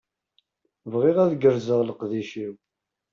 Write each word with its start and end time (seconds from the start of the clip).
Bɣiɣ 0.91 1.17
ad 1.19 1.31
gerrzeɣ 1.41 1.79
leqdic-iw. 1.83 2.53